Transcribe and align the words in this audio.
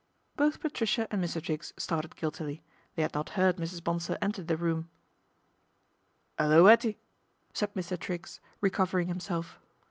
Both 0.35 0.61
Patricia 0.61 1.07
and 1.11 1.23
Mr. 1.23 1.39
Triggs 1.39 1.73
started 1.77 2.15
guiltily; 2.15 2.63
they 2.95 3.03
had 3.03 3.13
not 3.13 3.29
heard 3.37 3.57
Mrs. 3.57 3.83
Bonsor 3.83 4.17
enter 4.19 4.41
the 4.41 4.57
room.' 4.57 4.89
'Ullo, 6.39 6.65
'Ettie!" 6.65 6.97
said 7.53 7.75
Mr. 7.75 7.99
Triggs, 7.99 8.39
recovering 8.61 9.09
himself. 9.09 9.59